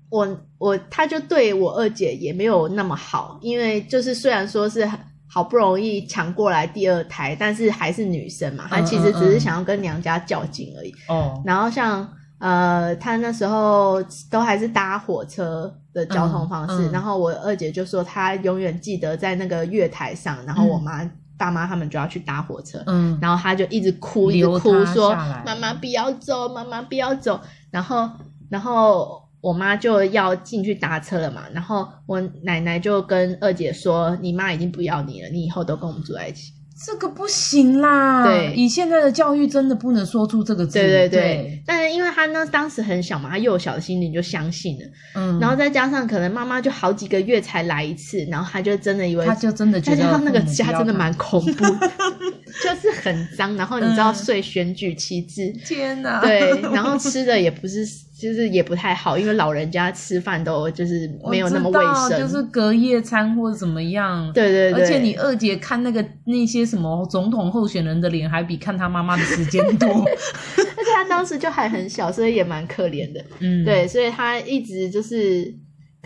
[0.08, 4.88] 我我他就对我二姐也没有那么好，因为就是虽然说是
[5.28, 10.90] 好不容易抢过来第二胎，但是还是女生嘛，她其实只是想要跟娘家较劲而已。
[11.08, 11.34] 哦、嗯。
[11.36, 25.12] 嗯、然后像呃，她那时候都还是搭火车的交通方式，然后我二姐就说她永远记得在那个月台上，然后我妈、嗯、大妈他们就要去搭火车，嗯，然后她就一直哭，一直哭说
[25.44, 27.38] 妈妈不要走，妈妈不要走，
[27.72, 28.08] 然后
[28.48, 29.25] 然后。
[29.46, 36.52] 我妈就要进去搭车了嘛，然后我奶奶就跟二姐说：“你妈已经不要你了，你以后都跟我们住在一起。”
[36.84, 38.24] 这个不行啦！
[38.24, 40.72] 对，以现在的教育，真的不能说出这个字。
[40.72, 41.20] 对对对。
[41.20, 44.84] 对但是因为他呢，当时很小嘛，他幼小的心灵就相信了。
[45.14, 45.38] 嗯。
[45.38, 51.64] 然后再加上可能妈妈就好几个月才来一次，然后他就真的以为，他就真的觉得，他那个家真的蛮恐怖，
[52.62, 53.54] 就是很脏。
[53.54, 56.20] 然后你知道睡选举旗帜，天哪！
[56.20, 57.86] 对， 然后吃的也不是。
[58.18, 64.32] 就是也不太好，因为老人家吃饭都就是没有那么卫生，就是隔夜餐或者怎么样。
[64.32, 69.88] 对对对，而且你二姐看那个那些什么总统候选人的脸，还比看他妈妈的时间多。
[70.76, 73.22] 而且他当时就还很小，所以也蛮可怜的。
[73.40, 75.52] 嗯，对，所以他一直就是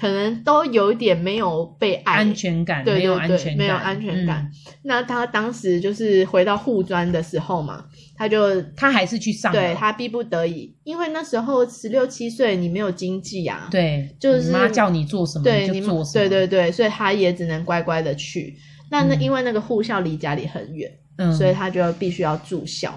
[0.00, 4.38] 可能都有一点没有被爱，安全感，对对对，没有安全感，没有安全感。
[4.38, 7.84] 嗯，那他当时就是回到护专的时候嘛。
[8.16, 18.54] 他就他还是去上，对，他逼不得已，因为那时候十六七岁，你没有经济啊，对，就是妈叫你做什么对你就做什么，对对对，所以他也只能乖乖的去。
[18.90, 22.92] 那那因为那个护校离家里很远，嗯，所以他就必须要住校。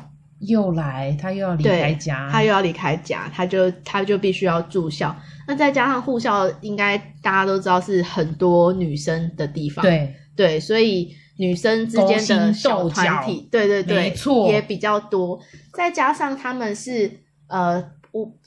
[0.45, 5.15] 又来，他又要离开家，他又要离开家，他就他就必须要住校。
[5.47, 11.15] 那再加上护校，应该大家都知道是很多女生的地方，对对，所以。
[11.35, 15.39] 女生之间的小团体，对对对，没错，也比较多。
[15.73, 17.09] 再加上他们是
[17.47, 17.83] 呃，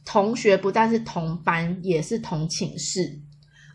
[0.05, 3.19] 同学不但是同班，也是同寝室。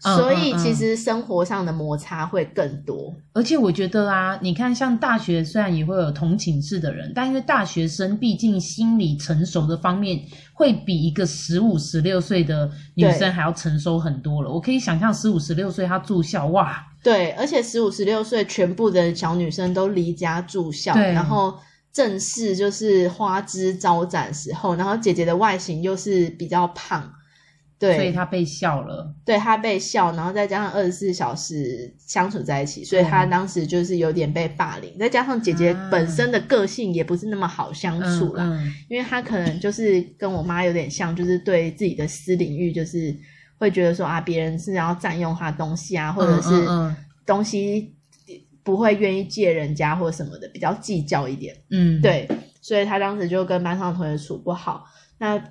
[0.01, 10.19] 所以其实生活上的摩擦会更多，而且我觉得啊，你看像大学虽然也会有同寝室的人，但因为大学生毕竟心理成熟的方面
[10.53, 14.49] 会比一个十五、十六岁的女生还要成熟很多了。
[14.51, 21.53] 我可以想象十五、十六岁她住校，哇，对，而且十五、十六岁全部的小女生都离家住校，然后
[21.93, 27.07] 正是就是花枝招展时候，然后姐姐的外形又是比较胖。
[27.81, 29.11] 对，所以他被笑了。
[29.25, 34.95] 对，他被笑，然后再加上二十四小时相处在一起，所以他当时就是有点被霸凌。
[34.99, 43.15] 再加上姐姐本身的个性也不是那么好相处啦，嗯嗯、因为他可能就是跟我妈有点像，就是对自己的私领域就是
[43.57, 46.67] 会觉得说啊，别人是要占用他东西啊，或者是
[47.25, 47.95] 东西
[48.63, 51.55] 不会愿意借人家或什么的，比较计较一点。
[51.71, 52.29] 嗯，对，
[52.61, 54.85] 所以他当时就跟班上的同学处不好。
[55.17, 55.41] 那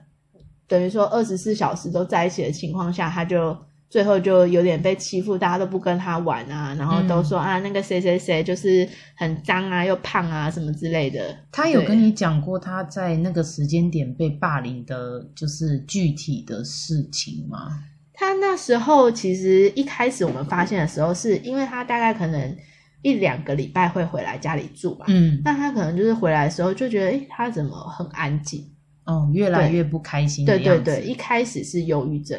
[0.71, 3.57] 等于说二十四小时都在一起的情况下，他就
[3.89, 11.37] 最后就有点被欺负，大家都不跟他玩啊，然后都说、嗯、啊那个谁谁谁就是很脏啊又胖啊什么之类的。
[11.51, 17.83] 他有跟你讲过他在那个时间点被霸凌的，就是具体的事情吗？
[18.13, 22.57] 他那时候其实一开始我们发现的时候，是因为他大概可能
[23.03, 25.07] 一两个礼拜会回来家里住吧。
[25.09, 28.71] 嗯，那他可能就是回来的时候就觉得，诶，他怎么很安静？
[29.05, 30.45] 哦，越来越不开心。
[30.45, 32.39] 对对对，一开始是忧郁症。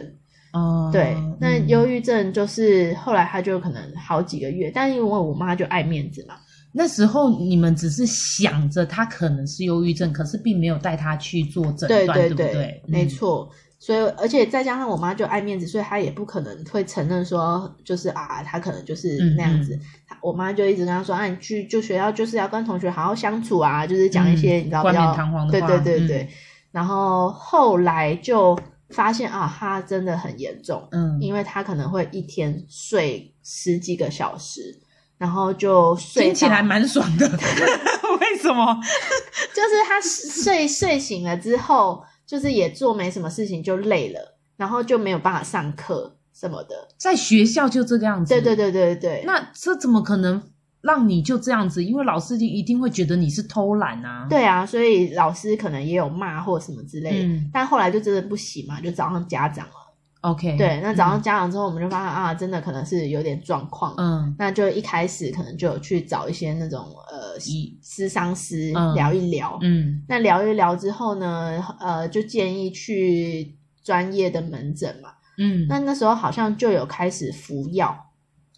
[0.53, 6.35] 哦，对，那忧郁症就是后来他就可能好几个月，但因为我妈就爱面子嘛。
[6.73, 12.83] 那时候你们只是想着他可能是忧郁症，可是并没有带他去做诊断，对对对，对不对？
[12.87, 13.49] 没错。
[13.79, 19.73] 所以，而且再加上我妈就爱面子，所以她也不可能会承认说，就是啊，她可能就是那样子。
[19.73, 25.67] 嗯嗯、我妈就一直跟她说，啊，你去就学校就是要跟同学好好相处啊，就是讲一些、嗯、你知道比较冠冕堂皇的话。
[25.67, 26.29] 对对对对。
[26.71, 28.57] 嗯然后后来就
[28.91, 34.79] 发现啊，他真的很严重，嗯，因为他可能会一天睡十几个小时，
[35.17, 37.27] 然后就睡听起来蛮爽的，
[38.19, 38.65] 为什么？
[39.53, 50.41] 就是他睡睡醒了之后，就是也做没什么事情，就累了，然后就没有办法上课什么的，在学校就这个样子，对对对对对，那这怎么可能？
[50.81, 54.27] 让你就这样子，因为老师一定会觉得你是偷懒啊。
[54.29, 57.25] 对啊，所以老师可能也有骂或什么之类的。
[57.25, 59.73] 嗯，但后来就真的不行嘛，就找上家长了。
[60.21, 63.95] OK，对，那找上家长之后，我们就发现、嗯、啊，真的可能是有点状况。
[63.97, 67.39] 嗯，那就一开始可能就有去找一些那种呃，
[67.81, 69.57] 私商师聊一聊。
[69.63, 75.09] 嗯，那聊一聊之后呢，呃，就建议去专业的门诊嘛。
[75.39, 78.10] 嗯，那那时候好像就有开始服药。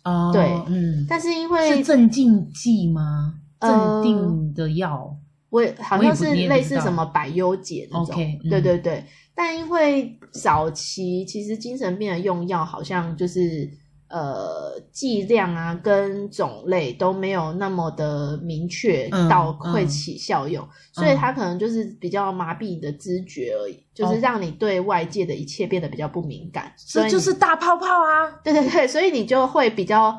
[0.04, 3.36] 哦，对，嗯，但是因为是镇静剂吗？
[3.60, 3.72] 镇
[4.04, 5.16] 定的药，
[5.50, 8.16] 我也好像是类似什么百忧解那种。
[8.16, 13.70] Okay, 对对对，嗯、但因为早期其实精神病的用药好像就是。
[14.14, 26.72] 呃，剂量啊，跟种类都没有那么的明确到会起效用，嗯嗯、所以它可能就是比较麻痹你的知觉而已，嗯、就是让你对外界的一切变得比较不敏感。
[26.78, 28.30] 所以就是大泡泡啊！
[28.43, 30.16] 对对对，所以你就会比较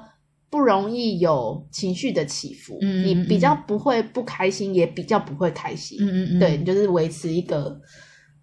[0.51, 5.99] 不容易有情绪的起伏，嗯、你比较不会不开心，也比较不会开心。
[6.01, 7.81] 嗯嗯嗯，对，你就是维持一个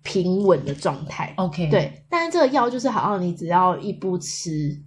[0.02, 1.34] 平稳的状态。
[1.36, 4.82] OK，对，但是这个药就是好像你只要一不吃。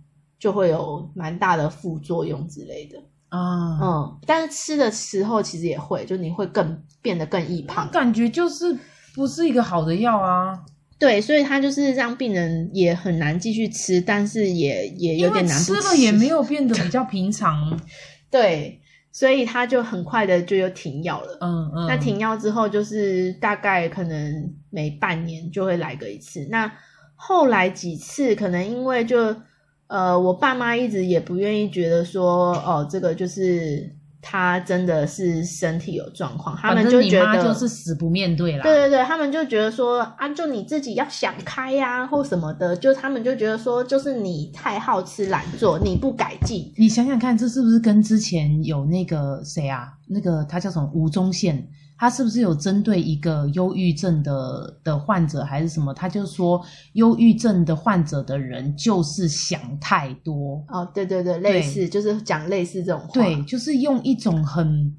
[0.44, 2.98] 就会有蛮大的副作用之类的
[3.30, 8.76] 啊，嗯，但是吃的时候其实也会，就你会更变得更易胖，感觉就是
[9.14, 10.52] 不是一个好的药啊。
[10.98, 17.80] 对，所以他就是让病人也很难继续吃，但是也也有点难吃，吃了也没有 变得比较平常。
[18.30, 18.78] 对，
[19.10, 21.38] 所以他就很快的就又停药了。
[21.40, 21.86] 嗯嗯。
[21.86, 26.46] 那停药之后，就是大概可能每半年就会来个一次。
[26.50, 26.70] 那
[27.14, 29.34] 后来几次，可能因为就
[29.86, 33.94] 呃，我爸妈一直也不愿意觉得说，哦，这个就是。
[34.26, 38.62] 他真的是身体有状况，他们就觉得就是死不面对啦。
[38.62, 46.72] 对对对，他们就觉得说啊，就你自己要想开呀、啊，或什么的，就他们就觉得说，就是你太好吃懒做，你不改进。
[46.78, 49.88] 你想想看，这是不是跟之前有那个谁啊？
[50.08, 51.68] 那个他叫什么吴宗宪？
[52.04, 55.94] 他是不是有针对一个忧郁症的的患者还是什么？
[55.94, 60.62] 他就说，忧郁症的患者的人就是想太多。
[60.68, 63.08] 哦，对对对，类似就是讲类似这种话。
[63.14, 64.94] 对，就是用一种很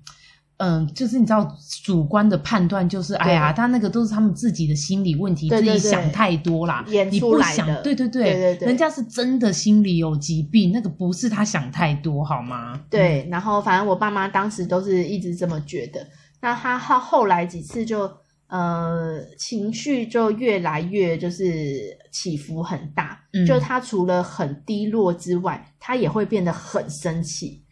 [0.58, 1.48] 嗯、呃，就是你知道
[1.84, 7.64] 主观的判断，就是哎呀，他那个都是他们自己的心理问题，对对对，自己想太多啦，演出来的。
[7.64, 12.82] 你不想，对对对，对对对，人家是真的心理有疾病，那个不是他想太多，好吗？
[12.90, 16.04] 对，嗯、然后反正我爸妈当时都是一直这么觉得。
[16.46, 18.02] 那他后后来几次就
[18.50, 27.64] 呃情绪就越来越就是起伏很大，嗯，就他除了很低落之外，他也会变得很生气，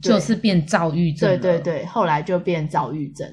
[0.00, 1.28] 就是变躁郁症。
[1.28, 3.28] 对对对，后来就变躁郁症。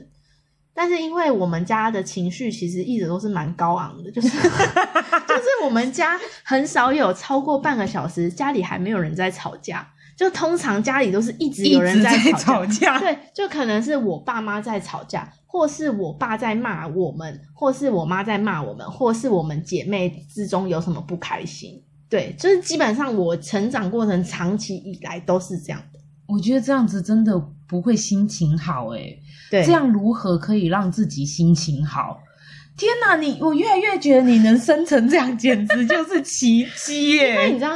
[0.73, 4.27] 但是因为我们家的情绪其实一直都是蛮高昂的，就是
[5.29, 9.87] 就是我们家很少有超过半个小时家里还没有人在吵架。
[10.15, 25.99] 就通常家里都是一直有人在吵架，对，就可能是我爸妈在吵架，或是我爸在骂我们，或是我妈在骂我们，或是我们姐妹之中有什么不开心，对，就是基本上我成长过程长期以来都是这样的。
[26.27, 27.37] 我觉得这样子真的
[27.67, 32.19] 不会心情好诶，对，这样如何可以让自己心情好？
[32.77, 37.31] 天哪，你我越来越觉得你能生成这样，简直就是奇迹耶！
[37.33, 37.71] 因为你知道。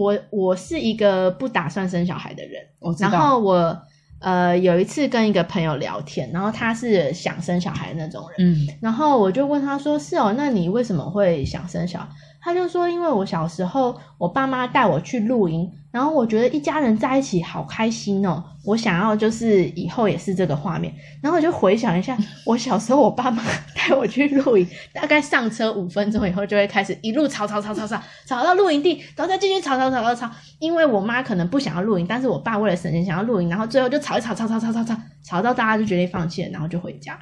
[0.00, 2.62] 我我是一个不打算生小孩的人，
[3.10, 3.78] 然后我
[4.20, 12.08] 呃有一次跟一个朋友聊天，然后他是想生小孩的那种人，嗯，然后我就问他说：“是哦，那你为什么会想生小孩？”
[12.42, 20.94] 他就说：“因为我小时候我爸妈带我去露营。”然后我觉得一家人在一起好开心哦，我想要就是以后也是这个画面。
[21.20, 22.16] 然后我就回想一下，
[22.46, 23.42] 我小时候我爸妈
[23.74, 30.30] 带我去露营，大概上车五分钟以后就会开始一路吵吵吵吵吵，吵到露营地，然后再继续吵吵吵吵吵。
[30.60, 37.18] 因为我妈可能不想要露营，但是我爸为了省钱想要露营，然后最后就吵一吵吵吵吵吵吵，吵到大家就决定放弃，然后就回家。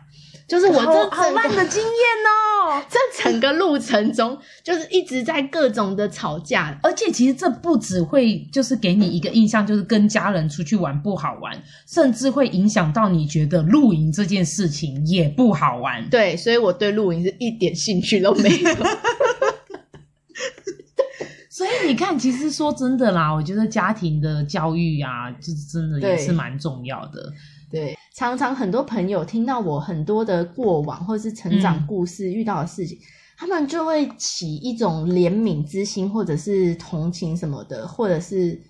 [0.48, 1.92] 就是我这好烂的经验
[2.26, 16.08] 哦， 这整个路程中就是一直在各种的吵架，而且其实这不只会就是给你一个印象，就是跟家人出去玩不好玩，甚至会影响到你觉得露营这件事情也不好玩。
[16.08, 18.74] 对，所以我对露营是一点兴趣都没有。
[21.50, 27.32] 所以你看，其实说真的啦，我觉得家庭的教育啊，就是真的也是蛮重要的。
[27.68, 33.00] 对，常常很多朋友听到我很多的过往或者是成长故事遇到的事情，嗯，
[33.38, 38.60] 他们就会起一种怜悯之心，或者是同情什么的，或者是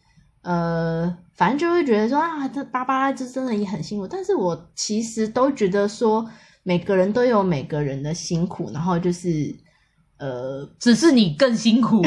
[0.42, 4.07] 呃，反正就会觉得说啊，这芭芭拉这真的也很辛苦。
[4.07, 6.28] 但是我其实都觉得说，
[6.62, 9.57] 每个人都有每个人的辛苦，然后就是
[10.18, 12.03] 呃，只是你更辛苦，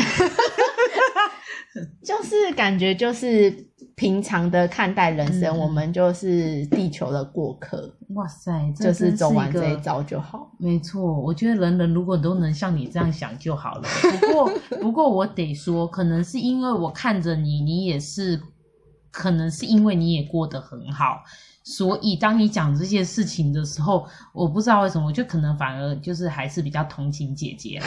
[2.06, 3.71] 就是感觉就是。
[4.02, 7.88] 平常的看待人生，嗯，我们就是地球的过客。
[8.16, 10.50] 哇塞，就是走完这一遭就好。
[10.58, 13.84] 没错，我觉得人人如果都能像你这样想就好了。
[14.20, 18.42] 不过， 不过我得说，可能是因为我看着你，你也是，
[19.12, 21.24] 可能是因为你也过得很好。
[21.64, 27.86] 所以，当你讲这些事情的时候，我不知道为什么，我就可能反而就是还是比较同情姐姐啦。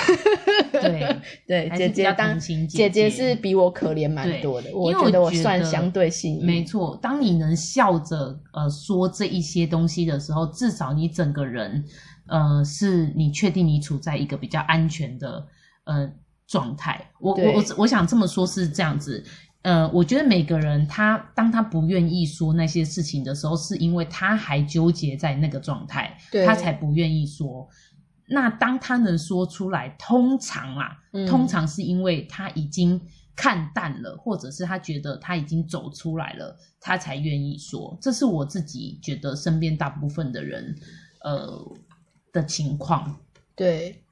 [0.72, 6.46] 对 对，姐姐当姐姐，姐姐是比我可怜蛮多的，我觉得我算相对幸运。
[6.46, 11.84] 没错，当你能笑着呃说这一些东西的时候，至少你整个人
[12.28, 15.44] 呃是你确定你处在一个比较安全的
[15.82, 16.08] 呃
[16.46, 17.10] 状态。
[17.18, 19.24] 我我我我想这么说，是这样子。
[19.64, 27.66] 呃，我觉得每个人他当他不愿意说那些事情的时候，是因为他还纠结在那个状态，他才不愿意说。
[28.26, 33.00] 那当他能说出来，通常啦，嗯，通常是因为他已经
[33.34, 37.96] 看淡了，或者是他觉得他已经走出来了，他才愿意说。
[38.02, 40.76] 这是我自己觉得身边大部分的人，
[41.22, 41.74] 呃
[42.34, 43.16] 的情况。
[43.56, 44.02] 对，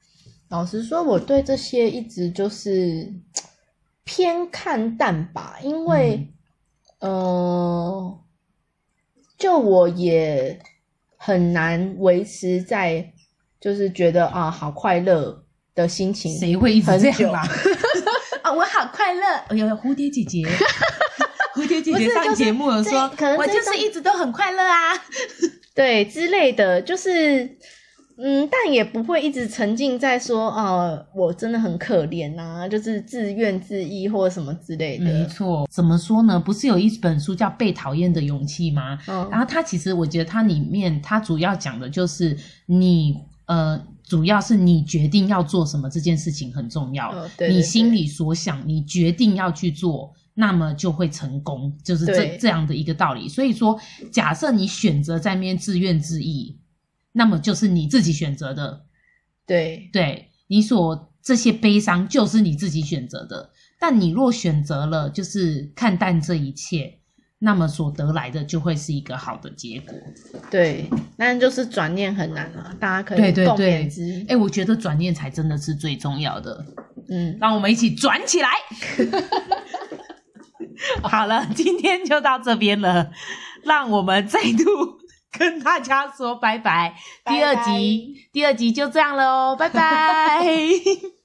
[0.49, 3.13] 老实说，我对这些一直就是。
[4.05, 6.29] 偏看淡吧，因为，
[7.01, 8.19] 呃，
[9.39, 10.59] 就我也
[11.17, 13.13] 很难维持在，
[13.61, 15.45] 就是觉得啊，好快乐
[15.75, 16.37] 的心情。
[16.39, 17.43] 谁会一直这样啦？
[18.43, 19.23] 啊，我好快乐！
[19.49, 20.45] 哎呦，蝴蝶姐姐，
[21.55, 24.93] 蝴蝶姐姐上节目了，说，我就是一直都很快乐啊，
[25.75, 27.59] 对之类的，就是。
[28.25, 35.05] 嗯，但也不会一直沉浸在说，呃，我真的很可怜呐，就是自怨自艾或什么之类的。
[35.05, 36.39] 没错，怎么说呢？
[36.39, 38.97] 不是有一本书叫《被讨厌的勇气》吗？
[39.09, 43.17] 嗯，然后它其实我觉得它里面它主要讲的就是你，
[43.47, 47.11] 呃，主要是你决定要做什么这件事情很重要。
[47.11, 53.29] 哦，对对对，你心里所想，你决定要去做，那么就会成功，就是这这样的一个道理。
[53.29, 53.77] 所以说，
[54.13, 56.55] 假设你选择在那边自怨自艾。
[57.13, 58.87] 那么就是你自己选择的，
[59.47, 63.51] 对对，你所这些悲伤就是你自己选择的。
[63.79, 67.01] 但你若选择了就是看淡这一切，
[67.41, 69.93] 那么所得来的就会是一个好的结果。
[70.51, 74.07] 对，但就是转念很难啊，大家可以共勉之。
[74.07, 76.65] 对对对，哎，我觉得转念才真的是最重要的。
[77.09, 78.49] 嗯，让我们一起转起来。
[81.03, 83.11] 好了，今天就到这边了，
[83.65, 85.02] 让我们再度。
[85.39, 90.45] 跟大家说拜拜，第二集，第二集就这样了哦，拜拜。